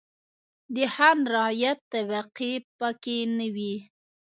د 0.75 0.77
خان-رعیت 0.93 1.79
طبقې 1.93 2.53
پکې 2.77 3.17
نه 3.37 3.47
وې. 3.55 3.75